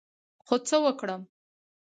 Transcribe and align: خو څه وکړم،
خو 0.45 0.55
څه 0.67 0.75
وکړم، 0.83 1.21